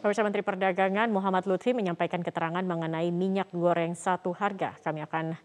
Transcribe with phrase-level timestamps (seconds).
[0.00, 4.72] Pemirsa Menteri Perdagangan Muhammad Lutfi menyampaikan keterangan mengenai minyak goreng satu harga.
[4.80, 5.36] Kami akan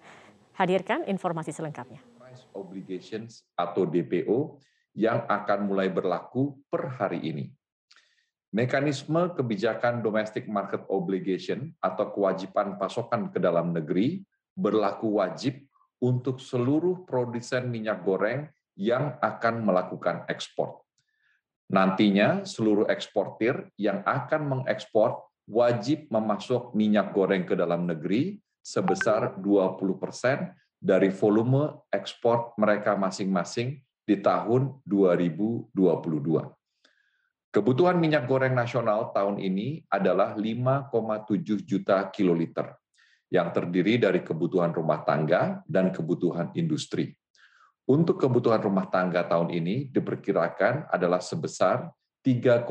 [0.55, 1.99] hadirkan informasi selengkapnya.
[2.15, 4.55] Price obligations atau DPO
[4.95, 7.45] yang akan mulai berlaku per hari ini.
[8.55, 14.23] Mekanisme kebijakan domestic market obligation atau kewajiban pasokan ke dalam negeri
[14.55, 15.67] berlaku wajib
[15.99, 18.47] untuk seluruh produsen minyak goreng
[18.79, 20.84] yang akan melakukan ekspor.
[21.65, 30.53] Nantinya seluruh eksportir yang akan mengekspor wajib memasok minyak goreng ke dalam negeri sebesar 20%
[30.77, 35.73] dari volume ekspor mereka masing-masing di tahun 2022.
[37.49, 42.77] Kebutuhan minyak goreng nasional tahun ini adalah 5,7 juta kiloliter
[43.31, 47.15] yang terdiri dari kebutuhan rumah tangga dan kebutuhan industri.
[47.85, 51.85] Untuk kebutuhan rumah tangga tahun ini diperkirakan adalah sebesar
[52.25, 52.65] 3,9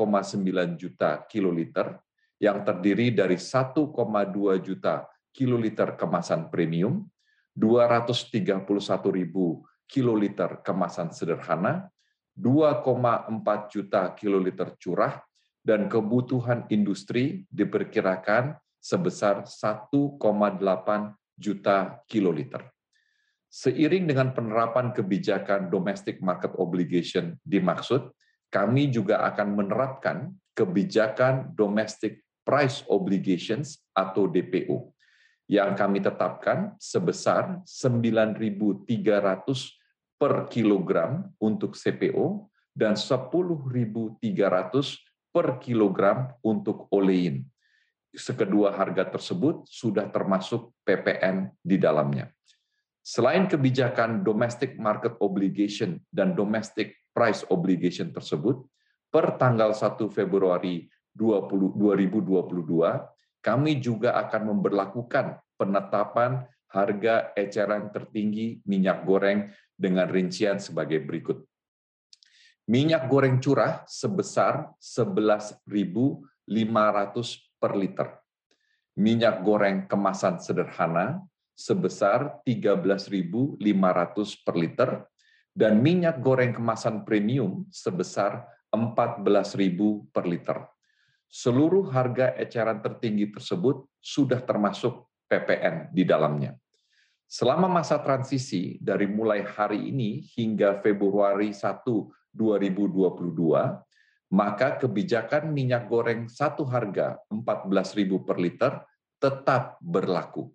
[0.75, 1.95] juta kiloliter
[2.35, 3.95] yang terdiri dari 1,2
[4.59, 7.07] juta kiloliter kemasan premium,
[7.55, 8.67] 231
[9.15, 11.87] ribu kiloliter kemasan sederhana,
[12.35, 15.23] 2,4 juta kiloliter curah,
[15.63, 20.19] dan kebutuhan industri diperkirakan sebesar 1,8
[21.39, 22.74] juta kiloliter.
[23.55, 28.11] Seiring dengan penerapan kebijakan domestic market obligation dimaksud,
[28.51, 34.91] kami juga akan menerapkan kebijakan domestic price obligations atau DPO
[35.47, 38.91] yang kami tetapkan sebesar 9.300
[40.19, 44.19] per kilogram untuk CPO dan 10.300
[45.31, 47.39] per kilogram untuk olein.
[48.11, 52.35] Sekedua harga tersebut sudah termasuk PPN di dalamnya.
[53.05, 58.65] Selain kebijakan domestic market obligation dan domestic price obligation tersebut,
[59.13, 69.05] per tanggal 1 Februari 20, 2022, kami juga akan memperlakukan penetapan harga eceran tertinggi minyak
[69.05, 71.45] goreng dengan rincian sebagai berikut.
[72.65, 76.25] Minyak goreng curah sebesar 11.500
[77.61, 78.17] per liter.
[78.97, 81.21] Minyak goreng kemasan sederhana
[81.55, 83.57] sebesar 13.500
[84.43, 84.89] per liter
[85.55, 88.43] dan minyak goreng kemasan premium sebesar
[88.75, 90.67] 14.000 per liter.
[91.31, 96.53] Seluruh harga eceran tertinggi tersebut sudah termasuk PPN di dalamnya.
[97.25, 101.81] Selama masa transisi dari mulai hari ini hingga Februari 1,
[102.35, 108.73] 2022, maka kebijakan minyak goreng satu harga 14.000 per liter
[109.19, 110.54] tetap berlaku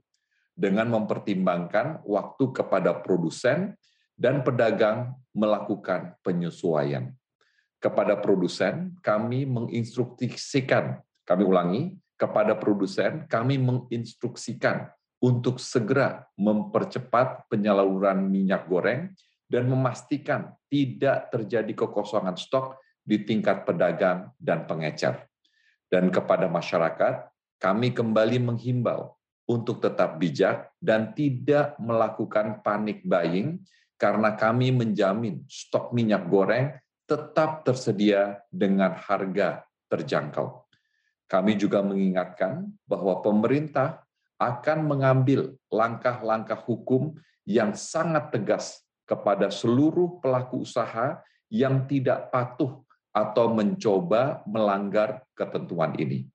[0.61, 3.73] dengan mempertimbangkan waktu kepada produsen
[4.13, 7.17] dan pedagang melakukan penyesuaian.
[7.81, 11.83] Kepada produsen, kami menginstruksikan, kami ulangi,
[12.21, 14.93] kepada produsen, kami menginstruksikan
[15.25, 19.17] untuk segera mempercepat penyaluran minyak goreng
[19.49, 25.25] dan memastikan tidak terjadi kekosongan stok di tingkat pedagang dan pengecer.
[25.89, 29.20] Dan kepada masyarakat, kami kembali menghimbau
[29.51, 33.59] untuk tetap bijak dan tidak melakukan panik buying
[33.99, 36.71] karena kami menjamin stok minyak goreng
[37.11, 40.63] tetap tersedia dengan harga terjangkau.
[41.27, 44.07] Kami juga mengingatkan bahwa pemerintah
[44.39, 51.19] akan mengambil langkah-langkah hukum yang sangat tegas kepada seluruh pelaku usaha
[51.51, 52.79] yang tidak patuh
[53.11, 56.31] atau mencoba melanggar ketentuan ini.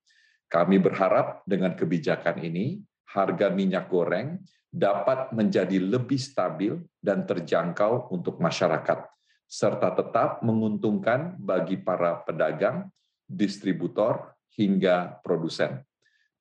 [0.52, 2.84] Kami berharap dengan kebijakan ini,
[3.16, 9.08] harga minyak goreng dapat menjadi lebih stabil dan terjangkau untuk masyarakat,
[9.48, 12.92] serta tetap menguntungkan bagi para pedagang,
[13.24, 15.80] distributor, hingga produsen.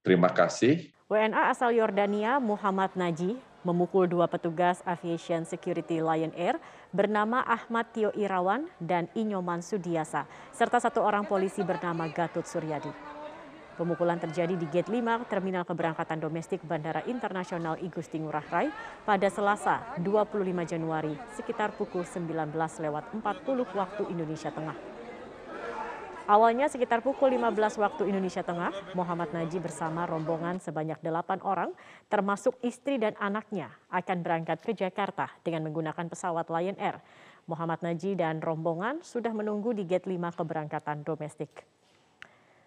[0.03, 0.91] Terima kasih.
[1.07, 6.61] WNA asal Yordania Muhammad Naji memukul dua petugas aviation security Lion Air
[6.93, 13.24] bernama Ahmad Tio Irawan dan Inyoman Sudiasa, serta satu orang polisi bernama Gatot Suryadi.
[13.75, 18.71] Pemukulan terjadi di Gate 5 Terminal Keberangkatan Domestik Bandara Internasional Igusti Ngurah Rai
[19.03, 24.79] pada Selasa 25 Januari sekitar pukul 19 lewat 40 waktu Indonesia Tengah.
[26.31, 31.75] Awalnya sekitar pukul 15 waktu Indonesia Tengah, Muhammad Naji bersama rombongan sebanyak 8 orang,
[32.07, 37.03] termasuk istri dan anaknya, akan berangkat ke Jakarta dengan menggunakan pesawat Lion Air.
[37.51, 41.51] Muhammad Naji dan rombongan sudah menunggu di gate 5 keberangkatan domestik.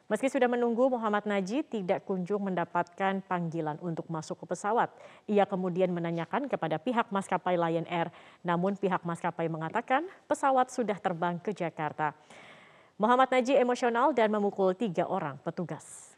[0.07, 4.87] Meski sudah menunggu, Muhammad Naji tidak kunjung mendapatkan panggilan untuk masuk ke pesawat.
[5.27, 8.07] Ia kemudian menanyakan kepada pihak maskapai Lion Air,
[8.39, 12.15] namun pihak maskapai mengatakan pesawat sudah terbang ke Jakarta.
[12.95, 16.15] Muhammad Naji emosional dan memukul tiga orang petugas.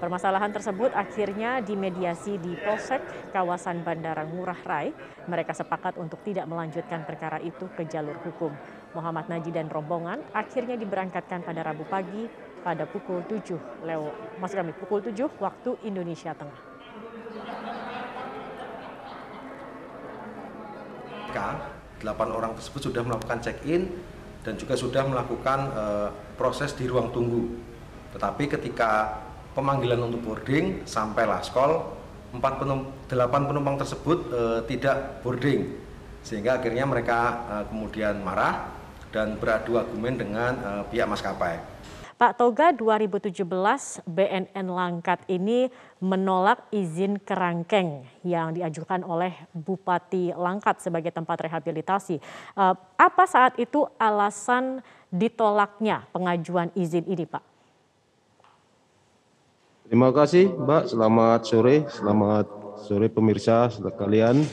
[0.00, 4.90] Permasalahan tersebut akhirnya dimediasi di Polsek kawasan Bandara Ngurah Rai.
[5.30, 8.50] Mereka sepakat untuk tidak melanjutkan perkara itu ke jalur hukum.
[8.92, 12.28] Muhammad Naji dan rombongan akhirnya diberangkatkan pada Rabu pagi
[12.62, 16.72] pada pukul 7 lewat maksud kami pukul 7 waktu Indonesia Tengah.
[22.02, 23.86] 8 orang tersebut sudah melakukan check-in
[24.42, 27.46] dan juga sudah melakukan uh, proses di ruang tunggu.
[28.12, 29.22] Tetapi ketika
[29.54, 31.94] pemanggilan untuk boarding sampai laskol,
[32.34, 35.78] 4 penum 8 penumpang tersebut uh, tidak boarding.
[36.26, 38.71] Sehingga akhirnya mereka uh, kemudian marah
[39.12, 41.60] dan beradu argumen dengan uh, pihak maskapai.
[42.22, 43.34] Pak Toga 2017
[44.06, 45.66] BNN Langkat ini
[45.98, 52.22] menolak izin kerangkeng yang diajukan oleh Bupati Langkat sebagai tempat rehabilitasi.
[52.94, 57.42] Apa saat itu alasan ditolaknya pengajuan izin ini Pak?
[59.90, 62.46] Terima kasih Mbak, selamat sore, selamat
[62.86, 64.46] sore pemirsa sekalian.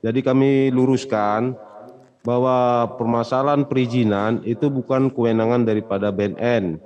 [0.00, 1.54] Jadi kami luruskan
[2.22, 6.78] bahwa permasalahan perizinan itu bukan kewenangan daripada BNN.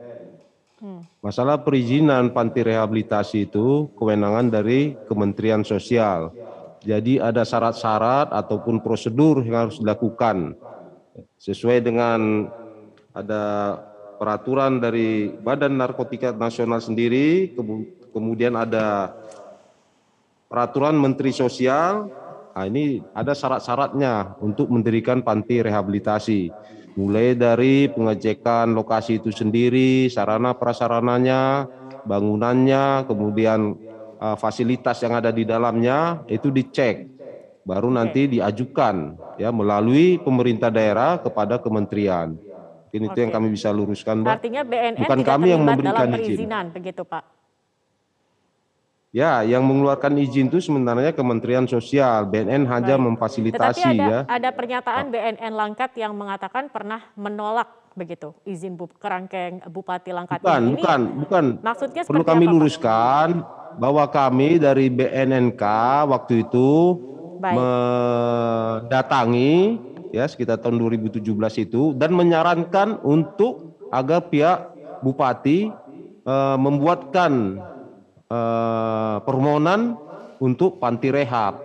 [0.81, 1.05] Hmm.
[1.21, 6.33] Masalah perizinan panti rehabilitasi itu kewenangan dari Kementerian Sosial.
[6.85, 10.57] Jadi ada syarat-syarat ataupun prosedur yang harus dilakukan
[11.41, 12.49] sesuai dengan
[13.17, 13.77] ada
[14.17, 17.53] peraturan dari Badan Narkotika Nasional sendiri,
[18.13, 19.13] kemudian ada
[20.49, 22.09] peraturan Menteri Sosial,
[22.57, 26.49] nah ini ada syarat-syaratnya untuk mendirikan panti rehabilitasi.
[26.97, 31.69] Mulai dari pengecekan lokasi itu sendiri, sarana prasarananya,
[32.09, 33.77] bangunannya, kemudian
[34.17, 37.05] uh, fasilitas yang ada di dalamnya itu dicek,
[37.69, 42.33] baru nanti diajukan ya melalui pemerintah daerah kepada kementerian.
[42.89, 44.33] Mungkin itu yang kami bisa luruskan, Mbak.
[44.41, 46.77] Artinya BNN Bukan kami yang memberikan dalam perizinan, izin.
[46.81, 47.36] begitu Pak?
[49.17, 52.29] Ya, yang mengeluarkan izin itu sebenarnya Kementerian Sosial.
[52.29, 53.05] BNN hanya Baik.
[53.09, 54.21] memfasilitasi Tetapi ada, ya.
[54.29, 55.09] ada pernyataan.
[55.09, 57.65] BNN Langkat yang mengatakan pernah menolak
[57.97, 60.77] begitu izin bu, kerangkeng Bupati Langkat bukan, ini.
[60.77, 61.45] Bukan, bukan.
[61.65, 63.81] Maksudnya perlu kami apa, luruskan Pak?
[63.81, 65.65] bahwa kami dari BNNK
[66.13, 67.01] waktu itu
[67.41, 67.57] Baik.
[68.85, 69.81] mendatangi
[70.13, 71.25] ya sekitar tahun 2017
[71.65, 75.73] itu dan menyarankan untuk agar pihak bupati
[76.29, 77.57] uh, membuatkan
[78.31, 79.99] uh, permohonan
[80.43, 81.63] untuk panti rehab.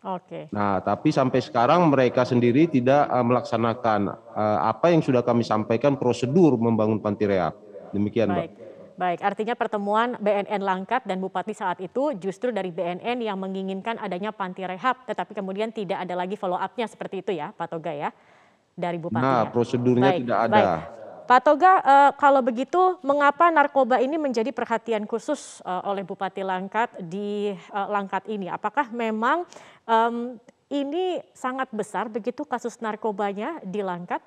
[0.00, 0.48] Oke.
[0.48, 6.00] Nah, tapi sampai sekarang mereka sendiri tidak uh, melaksanakan uh, apa yang sudah kami sampaikan
[6.00, 7.52] prosedur membangun panti rehab.
[7.92, 8.50] Demikian, Baik.
[8.56, 8.68] Mbak.
[9.00, 14.28] Baik, artinya pertemuan BNN Langkat dan Bupati saat itu justru dari BNN yang menginginkan adanya
[14.28, 18.12] panti rehab, tetapi kemudian tidak ada lagi follow up-nya seperti itu ya, Pak Toga ya,
[18.76, 19.24] dari Bupati.
[19.24, 19.48] Nah, ya?
[19.48, 20.60] prosedurnya baik, tidak ada.
[20.60, 20.80] Baik.
[21.30, 26.90] Pak Toga, uh, kalau begitu mengapa narkoba ini menjadi perhatian khusus uh, oleh Bupati Langkat
[27.06, 28.50] di uh, Langkat ini?
[28.50, 29.46] Apakah memang
[30.66, 34.18] ini sangat besar begitu kasus narkobanya di Langkat?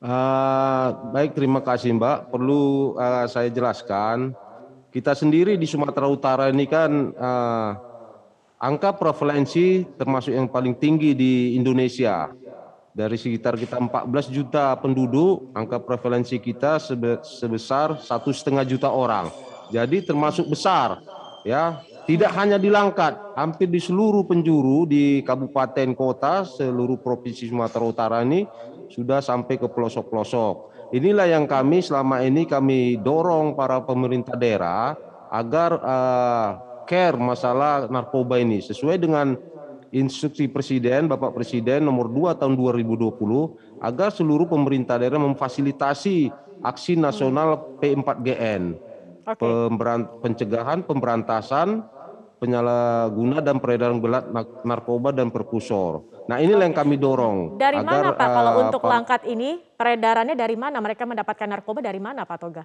[0.00, 2.32] Uh, baik, terima kasih Mbak.
[2.32, 4.32] Perlu uh, saya jelaskan,
[4.88, 7.70] kita sendiri di Sumatera Utara ini kan uh,
[8.56, 12.32] angka prevalensi termasuk yang paling tinggi di Indonesia.
[12.90, 16.82] Dari sekitar kita 14 juta penduduk, angka prevalensi kita
[17.22, 19.30] sebesar satu setengah juta orang.
[19.70, 20.98] Jadi termasuk besar,
[21.46, 21.78] ya.
[22.00, 28.18] Tidak hanya di Langkat, hampir di seluruh penjuru di kabupaten kota seluruh provinsi Sumatera Utara
[28.26, 28.42] ini
[28.90, 30.90] sudah sampai ke pelosok-pelosok.
[30.90, 34.98] Inilah yang kami selama ini kami dorong para pemerintah daerah
[35.30, 36.48] agar uh,
[36.90, 39.38] care masalah narkoba ini sesuai dengan
[39.90, 46.30] instruksi Presiden Bapak Presiden nomor 2 tahun 2020 agar seluruh pemerintah daerah memfasilitasi
[46.62, 48.88] aksi nasional P4GN.
[49.20, 49.46] Okay.
[50.24, 51.86] pencegahan, pemberantasan
[52.40, 54.24] penyalahguna dan peredaran gelap
[54.64, 56.24] narkoba dan perkusor.
[56.24, 57.60] Nah inilah yang kami dorong.
[57.60, 60.80] Dari agar, mana Pak kalau uh, untuk langkat ini peredarannya dari mana?
[60.80, 62.64] Mereka mendapatkan narkoba dari mana Pak Toga?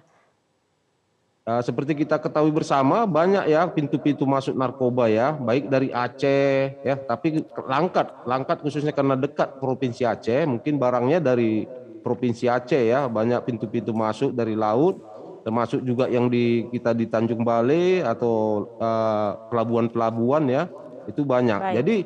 [1.46, 6.98] Uh, seperti kita ketahui bersama banyak ya pintu-pintu masuk narkoba ya, baik dari Aceh ya,
[6.98, 11.62] tapi Langkat, Langkat khususnya karena dekat provinsi Aceh, mungkin barangnya dari
[12.02, 14.98] provinsi Aceh ya, banyak pintu-pintu masuk dari laut
[15.46, 20.62] termasuk juga yang di kita di Tanjung Balai atau eh, pelabuhan-pelabuhan uh, ya
[21.06, 21.60] itu banyak.
[21.62, 21.74] Baik.
[21.78, 21.96] Jadi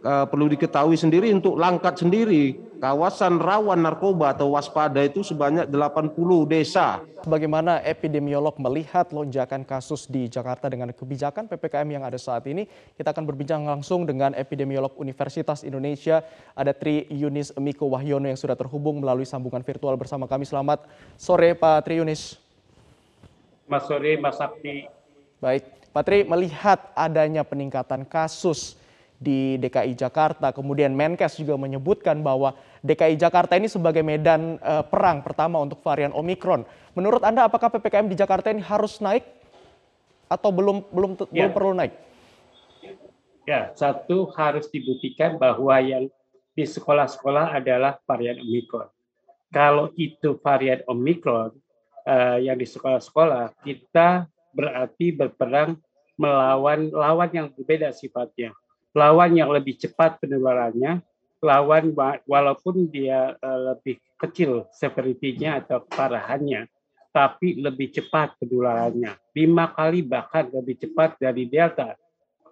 [0.00, 6.14] uh, perlu diketahui sendiri untuk Langkat sendiri kawasan rawan narkoba atau waspada itu sebanyak 80
[6.46, 7.00] desa.
[7.26, 12.68] Bagaimana epidemiolog melihat lonjakan kasus di Jakarta dengan kebijakan PPKM yang ada saat ini?
[12.94, 16.22] Kita akan berbincang langsung dengan epidemiolog Universitas Indonesia,
[16.54, 20.46] ada Tri Yunis Miko Wahyono yang sudah terhubung melalui sambungan virtual bersama kami.
[20.46, 20.86] Selamat
[21.18, 22.38] sore Pak Tri Yunis.
[23.66, 24.86] Mas sore Mas Sakti.
[25.42, 28.78] Baik, Pak Tri melihat adanya peningkatan kasus
[29.16, 30.52] di DKI Jakarta.
[30.52, 32.52] Kemudian Menkes juga menyebutkan bahwa
[32.84, 36.68] DKI Jakarta ini sebagai medan uh, perang pertama untuk varian Omikron.
[36.92, 39.24] Menurut Anda apakah PPKM di Jakarta ini harus naik
[40.28, 41.48] atau belum belum ya.
[41.48, 41.92] belum perlu naik?
[43.46, 46.10] Ya, satu harus dibuktikan bahwa yang
[46.56, 48.90] di sekolah-sekolah adalah varian Omikron.
[49.54, 51.54] Kalau itu varian Omikron
[52.10, 55.78] uh, yang di sekolah-sekolah, kita berarti berperang
[56.16, 58.56] melawan lawan yang berbeda sifatnya
[58.96, 61.04] lawan yang lebih cepat penularannya,
[61.44, 61.92] lawan
[62.24, 66.64] walaupun dia uh, lebih kecil severity-nya atau keparahannya,
[67.12, 71.92] tapi lebih cepat penularannya, lima kali bahkan lebih cepat dari delta.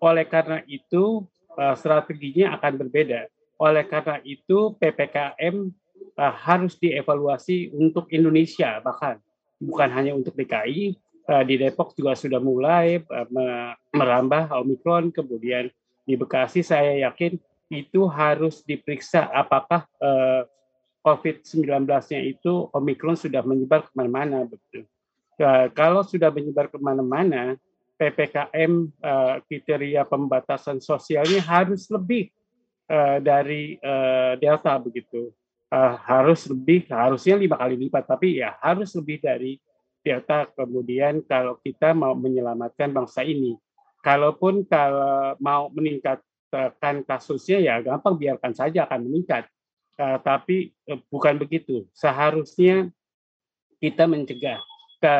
[0.05, 1.25] Oleh karena itu
[1.57, 3.25] uh, strateginya akan berbeda.
[3.57, 5.71] Oleh karena itu PPKM
[6.19, 9.23] eh, harus dievaluasi untuk Indonesia bahkan
[9.63, 10.99] bukan hanya untuk DKI.
[11.25, 13.01] Di Depok juga sudah mulai
[13.97, 15.73] merambah Omikron, kemudian
[16.05, 17.41] di Bekasi saya yakin
[17.73, 20.45] itu harus diperiksa apakah uh,
[21.05, 24.45] COVID-19-nya itu Omikron sudah menyebar ke mana-mana.
[24.49, 24.89] Betul.
[25.37, 27.61] Uh, kalau sudah menyebar ke mana-mana,
[27.95, 32.27] PPKM eh, kriteria pembatasan sosialnya harus lebih
[32.91, 33.79] uh, dari
[34.43, 35.31] Delta begitu.
[36.03, 39.63] Harus lebih, harusnya lima kali lipat, tapi ya harus lebih dari
[40.03, 40.43] Delta.
[40.59, 43.55] Kemudian kalau kita mau menyelamatkan bangsa ini,
[44.05, 49.49] kalaupun kalau mau meningkatkan kasusnya ya gampang biarkan saja akan meningkat.
[49.95, 51.89] Uh, tapi uh, bukan begitu.
[51.97, 52.93] Seharusnya
[53.81, 54.61] kita mencegah
[55.01, 55.15] ke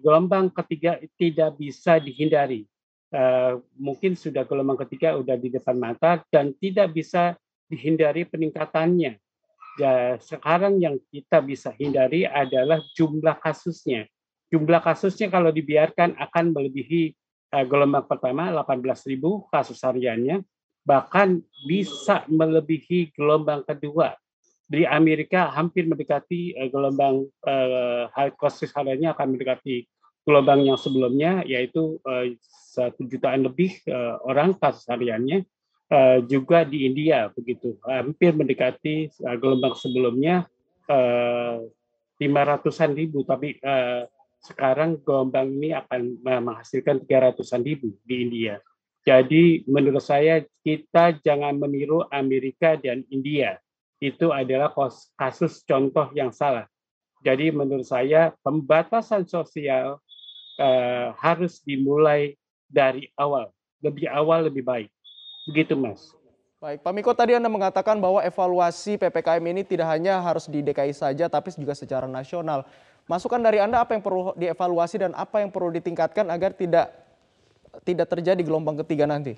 [0.00, 2.64] gelombang ketiga tidak bisa dihindari.
[3.14, 7.36] Uh, mungkin sudah gelombang ketiga sudah di depan mata dan tidak bisa
[7.68, 9.20] dihindari peningkatannya.
[9.74, 14.06] Ya, sekarang yang kita bisa hindari adalah jumlah kasusnya.
[14.54, 17.10] Jumlah kasusnya kalau dibiarkan akan melebihi
[17.62, 19.22] gelombang pertama 18.000
[19.54, 20.42] kasus hariannya,
[20.82, 24.18] bahkan bisa melebihi gelombang kedua.
[24.64, 29.86] Di Amerika hampir mendekati uh, gelombang uh, kasus hariannya akan mendekati
[30.24, 32.00] gelombang yang sebelumnya, yaitu
[32.74, 35.44] satu jutaan lebih uh, orang kasus hariannya.
[35.84, 40.48] Uh, juga di India begitu, hampir mendekati uh, gelombang sebelumnya
[42.16, 44.08] lima uh, ratusan ribu, tapi uh,
[44.44, 48.60] sekarang gelombang ini akan menghasilkan 300-an ribu di India.
[49.04, 53.56] Jadi menurut saya kita jangan meniru Amerika dan India.
[54.00, 54.72] Itu adalah
[55.16, 56.68] kasus contoh yang salah.
[57.24, 59.96] Jadi menurut saya pembatasan sosial
[60.60, 62.36] eh, harus dimulai
[62.68, 63.48] dari awal.
[63.80, 64.88] Lebih awal lebih baik.
[65.48, 66.12] Begitu Mas.
[66.64, 70.96] Baik, Pak Miko tadi Anda mengatakan bahwa evaluasi PPKM ini tidak hanya harus di DKI
[70.96, 72.64] saja, tapi juga secara nasional.
[73.04, 76.88] Masukan dari Anda apa yang perlu dievaluasi dan apa yang perlu ditingkatkan agar tidak
[77.84, 79.36] tidak terjadi gelombang ketiga nanti?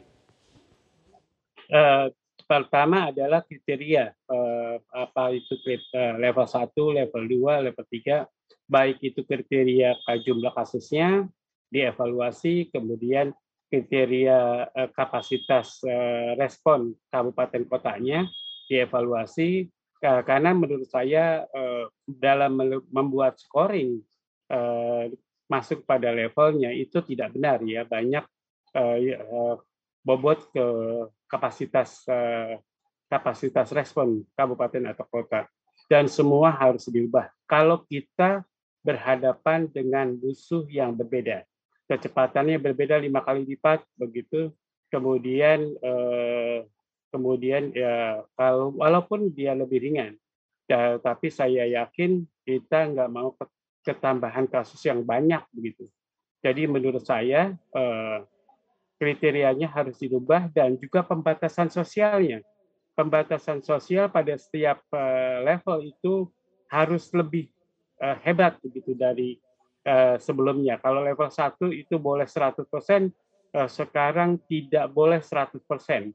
[1.66, 2.06] Uh,
[2.46, 6.70] pertama adalah kriteria uh, apa itu uh, level 1,
[7.02, 8.22] level 2, level 3,
[8.70, 11.26] baik itu kriteria jumlah kasusnya
[11.74, 13.34] dievaluasi, kemudian
[13.66, 15.82] kriteria kapasitas
[16.38, 18.30] respon kabupaten kotanya
[18.70, 19.66] dievaluasi,
[20.00, 22.56] karena menurut saya eh, dalam
[22.92, 24.00] membuat scoring
[24.52, 25.04] eh,
[25.46, 27.84] masuk pada levelnya itu tidak benar ya.
[27.86, 28.24] Banyak
[28.76, 29.18] eh, ya,
[30.06, 30.66] bobot ke
[31.26, 32.06] kapasitas
[33.10, 35.50] kapasitas respon kabupaten atau kota.
[35.86, 37.30] Dan semua harus diubah.
[37.46, 38.42] Kalau kita
[38.82, 41.46] berhadapan dengan musuh yang berbeda
[41.86, 44.50] kecepatannya berbeda lima kali lipat begitu.
[44.86, 45.74] Kemudian
[47.10, 50.18] kemudian ya kalau walaupun dia lebih ringan,
[50.66, 53.34] ya, tapi saya yakin kita nggak mau
[53.86, 55.86] ketambahan kasus yang banyak begitu.
[56.42, 58.18] Jadi menurut saya eh,
[58.98, 62.42] kriterianya harus dirubah dan juga pembatasan sosialnya.
[62.96, 66.30] Pembatasan sosial pada setiap eh, level itu
[66.70, 67.46] harus lebih
[68.02, 69.38] eh, hebat begitu dari
[69.86, 70.82] eh, sebelumnya.
[70.82, 72.66] Kalau level 1 itu boleh 100%,
[73.54, 76.10] eh, sekarang tidak boleh 100%.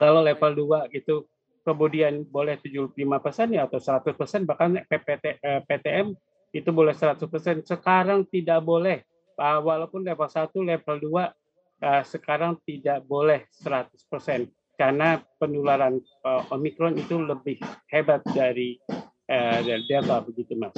[0.00, 1.28] Kalau level 2 itu
[1.60, 6.16] kemudian boleh 75 persen ya atau 100 persen bahkan PPT, eh, PTM
[6.56, 7.60] itu boleh 100 persen.
[7.60, 9.04] Sekarang tidak boleh
[9.36, 14.48] uh, walaupun level 1, level 2 uh, sekarang tidak boleh 100 persen.
[14.80, 17.60] karena penularan uh, Omikron itu lebih
[17.92, 18.80] hebat dari
[19.28, 20.72] uh, Delta begitu Mas.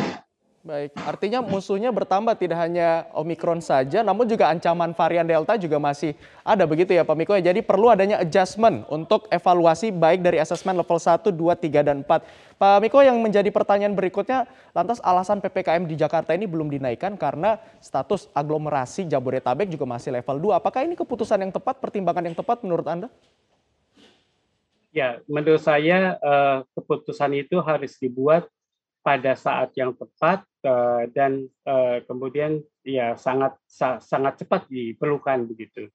[0.63, 6.15] Baik, artinya musuhnya bertambah tidak hanya Omikron saja, namun juga ancaman varian Delta juga masih
[6.47, 7.35] ada begitu ya Pak Miko.
[7.35, 12.63] Jadi perlu adanya adjustment untuk evaluasi baik dari asesmen level 1, 2, 3, dan 4.
[12.63, 17.59] Pak Miko yang menjadi pertanyaan berikutnya, lantas alasan PPKM di Jakarta ini belum dinaikkan karena
[17.83, 20.63] status aglomerasi Jabodetabek juga masih level 2.
[20.63, 23.11] Apakah ini keputusan yang tepat, pertimbangan yang tepat menurut Anda?
[24.95, 28.47] Ya, menurut saya eh, keputusan itu harus dibuat
[29.03, 35.91] pada saat yang tepat uh, dan uh, kemudian ya sangat sa sangat cepat diperlukan begitu.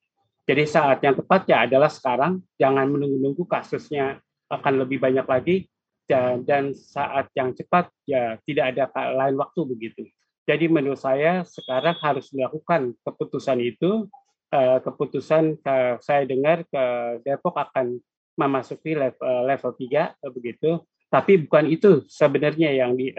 [0.47, 5.67] Jadi saat yang tepat ya adalah sekarang, jangan menunggu-nunggu kasusnya akan lebih banyak lagi
[6.07, 10.07] dan, saat yang cepat ya tidak ada lain waktu begitu.
[10.47, 14.07] Jadi menurut saya sekarang harus dilakukan keputusan itu.
[14.47, 15.59] Uh, keputusan
[16.00, 16.83] saya dengar ke
[17.27, 18.00] Depok akan
[18.39, 23.15] memasuki level level 3 begitu tapi bukan itu sebenarnya yang di,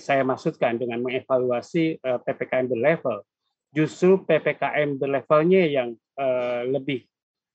[0.00, 3.20] saya maksudkan dengan mengevaluasi eh, ppkm berlevel.
[3.76, 7.04] Justru ppkm berlevelnya yang uh, lebih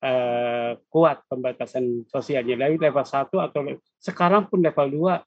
[0.05, 3.61] uh, kuat pembatasan sosialnya dari level 1 atau
[3.97, 5.17] sekarang pun level 2 uh,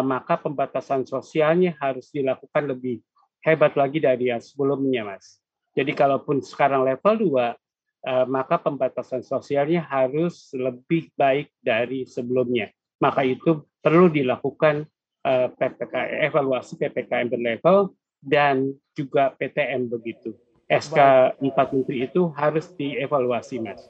[0.00, 3.04] maka pembatasan sosialnya harus dilakukan lebih
[3.44, 5.44] hebat lagi dari yang sebelumnya mas.
[5.76, 13.24] Jadi kalaupun sekarang level 2 uh, maka pembatasan sosialnya harus lebih baik dari sebelumnya maka
[13.24, 14.84] itu perlu dilakukan
[15.24, 20.36] eh, PPKM, evaluasi PPKM berlevel dan juga PTM begitu.
[20.70, 20.98] SK
[21.42, 23.82] 4 Menteri itu harus dievaluasi, Mas.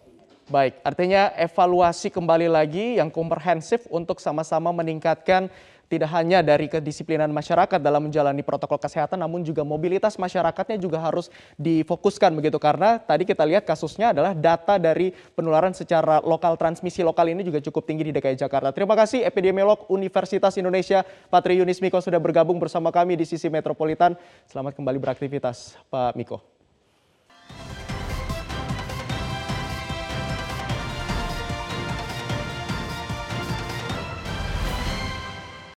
[0.50, 5.46] Baik, artinya evaluasi kembali lagi yang komprehensif untuk sama-sama meningkatkan
[5.86, 11.30] tidak hanya dari kedisiplinan masyarakat dalam menjalani protokol kesehatan, namun juga mobilitas masyarakatnya juga harus
[11.54, 12.58] difokuskan begitu.
[12.58, 17.62] Karena tadi kita lihat kasusnya adalah data dari penularan secara lokal, transmisi lokal ini juga
[17.62, 18.74] cukup tinggi di DKI Jakarta.
[18.74, 24.18] Terima kasih epidemiolog Universitas Indonesia, Patri Yunis Miko sudah bergabung bersama kami di sisi metropolitan.
[24.50, 26.59] Selamat kembali beraktivitas, Pak Miko.